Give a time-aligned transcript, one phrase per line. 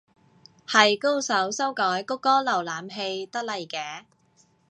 [0.65, 4.05] 係高手修改谷歌瀏覽器得嚟嘅